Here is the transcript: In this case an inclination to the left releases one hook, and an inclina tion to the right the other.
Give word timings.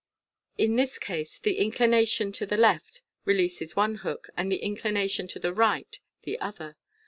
In 0.57 0.77
this 0.77 0.97
case 0.97 1.39
an 1.45 1.51
inclination 1.51 2.31
to 2.31 2.47
the 2.47 2.57
left 2.57 3.03
releases 3.23 3.75
one 3.75 3.97
hook, 3.97 4.29
and 4.35 4.51
an 4.51 4.57
inclina 4.57 5.07
tion 5.07 5.27
to 5.27 5.37
the 5.39 5.53
right 5.53 5.99
the 6.23 6.39
other. 6.39 6.75